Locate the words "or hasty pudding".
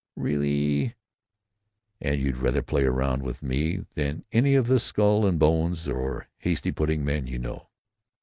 5.87-7.05